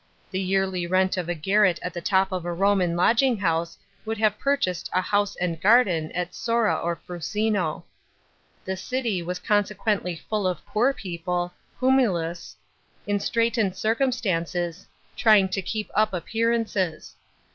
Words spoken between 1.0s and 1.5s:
of a